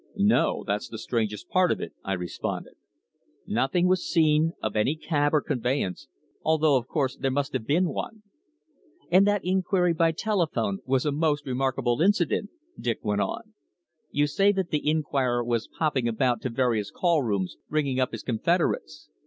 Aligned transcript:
"No. 0.15 0.63
That's 0.65 0.87
the 0.89 0.97
strangest 0.97 1.47
part 1.47 1.71
of 1.71 1.79
it," 1.79 1.93
I 2.03 2.13
responded. 2.13 2.73
"Nothing 3.45 3.87
was 3.87 4.03
seen 4.03 4.53
of 4.59 4.75
any 4.75 4.95
cab 4.95 5.31
or 5.31 5.41
conveyance, 5.43 6.07
although, 6.43 6.75
of 6.75 6.87
course, 6.87 7.15
there 7.15 7.29
must 7.29 7.53
have 7.53 7.67
been 7.67 7.87
one." 7.87 8.23
"And 9.11 9.27
that 9.27 9.45
inquiry 9.45 9.93
by 9.93 10.11
telephone 10.13 10.79
was 10.87 11.05
a 11.05 11.11
remarkable 11.11 12.01
incident," 12.01 12.49
Dick 12.79 12.97
went 13.05 13.21
on. 13.21 13.53
"You 14.09 14.25
say 14.25 14.51
that 14.53 14.71
the 14.71 14.89
inquirer 14.89 15.43
was 15.43 15.67
popping 15.77 16.07
about 16.07 16.41
to 16.41 16.49
various 16.49 16.89
call 16.89 17.21
rooms 17.21 17.57
ringing 17.69 17.99
up 17.99 18.11
his 18.11 18.23
confederates. 18.23 19.07